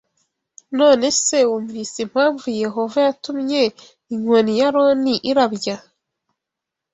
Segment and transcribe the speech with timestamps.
[0.79, 3.61] None se wumvise impamvu Yehova yatumye
[4.13, 5.77] inkoni ya Aroni irabya